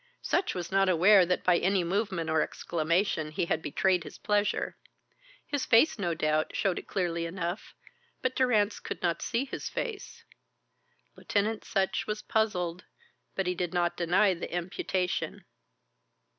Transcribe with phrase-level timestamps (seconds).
[0.23, 4.75] Sutch was not aware that by any movement or exclamation he had betrayed his pleasure.
[5.45, 7.75] His face, no doubt, showed it clearly enough,
[8.23, 10.23] but Durrance could not see his face.
[11.15, 12.83] Lieutenant Sutch was puzzled,
[13.35, 15.45] but he did not deny the imputation.